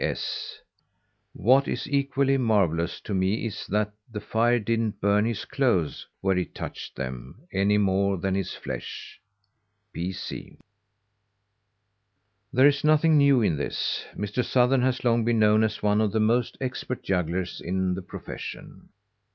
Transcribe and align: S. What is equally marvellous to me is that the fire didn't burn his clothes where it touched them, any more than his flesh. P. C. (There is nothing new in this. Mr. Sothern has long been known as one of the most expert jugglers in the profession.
S. 0.03 0.59
What 1.33 1.67
is 1.67 1.87
equally 1.87 2.35
marvellous 2.35 2.99
to 3.01 3.13
me 3.13 3.45
is 3.45 3.67
that 3.67 3.91
the 4.11 4.19
fire 4.19 4.57
didn't 4.57 4.99
burn 4.99 5.25
his 5.25 5.45
clothes 5.45 6.07
where 6.21 6.39
it 6.39 6.55
touched 6.55 6.95
them, 6.95 7.43
any 7.53 7.77
more 7.77 8.17
than 8.17 8.33
his 8.33 8.55
flesh. 8.55 9.21
P. 9.93 10.11
C. 10.11 10.57
(There 12.51 12.65
is 12.65 12.83
nothing 12.83 13.15
new 13.15 13.43
in 13.43 13.57
this. 13.57 14.03
Mr. 14.15 14.43
Sothern 14.43 14.81
has 14.81 15.03
long 15.03 15.23
been 15.23 15.37
known 15.37 15.63
as 15.63 15.83
one 15.83 16.01
of 16.01 16.13
the 16.13 16.19
most 16.19 16.57
expert 16.59 17.03
jugglers 17.03 17.61
in 17.63 17.93
the 17.93 18.01
profession. 18.01 18.89